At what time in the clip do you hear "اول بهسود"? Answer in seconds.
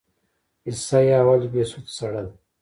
1.21-1.85